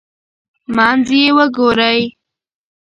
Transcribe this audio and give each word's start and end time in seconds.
منځ 0.75 1.05
یې 1.19 1.25
وګورئ. 1.37 2.01